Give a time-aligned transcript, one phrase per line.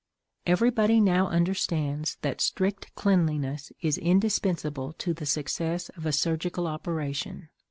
[0.47, 7.49] Everybody now understands that strict cleanliness is indispensable to the success of a surgical operation.